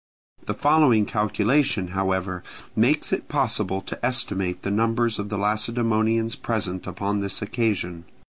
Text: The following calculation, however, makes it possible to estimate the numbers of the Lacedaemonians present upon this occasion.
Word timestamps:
The 0.47 0.55
following 0.55 1.05
calculation, 1.05 1.89
however, 1.89 2.43
makes 2.75 3.13
it 3.13 3.27
possible 3.29 3.81
to 3.81 4.03
estimate 4.03 4.63
the 4.63 4.71
numbers 4.71 5.19
of 5.19 5.29
the 5.29 5.37
Lacedaemonians 5.37 6.35
present 6.35 6.87
upon 6.87 7.19
this 7.19 7.39
occasion. 7.43 8.05